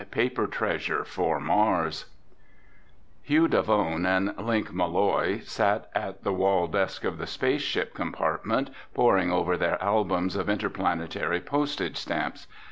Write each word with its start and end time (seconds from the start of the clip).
PAPER 0.09 0.47
TREASURE 0.47 1.03
FOR 1.05 1.39
MARS 1.39 2.05
Hugh 3.21 3.47
Davone 3.47 4.03
and 4.07 4.35
Link 4.43 4.73
Malloy 4.73 5.41
sat 5.41 5.91
at 5.93 6.23
the 6.23 6.33
wall 6.33 6.65
desk 6.65 7.03
of 7.03 7.19
the 7.19 7.27
space 7.27 7.61
ship 7.61 7.93
compartment 7.93 8.71
poring 8.95 9.31
over 9.31 9.55
their 9.57 9.79
albums 9.79 10.35
of 10.35 10.49
interplanetary 10.49 11.39
postage 11.41 11.97
stamps. 11.97 12.47